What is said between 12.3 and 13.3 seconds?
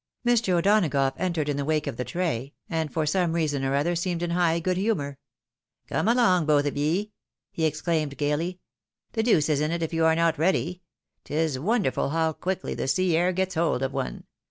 quickly the sea